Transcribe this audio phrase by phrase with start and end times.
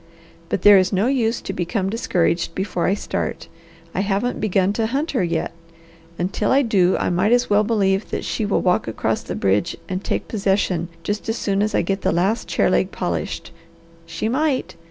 [0.49, 3.47] But there is no use to become discouraged before I start.
[3.93, 5.51] I haven't begun to hunt her yet.
[6.17, 9.77] Until I do, I might as well believe that she will walk across the bridge
[9.87, 13.51] and take possession just as soon as I get the last chair leg polished.
[14.07, 14.75] She might!